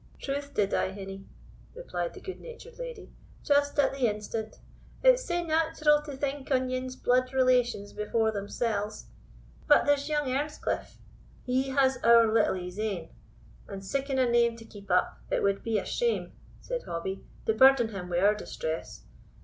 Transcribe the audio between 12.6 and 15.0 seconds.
his ain; and siccan a name to keep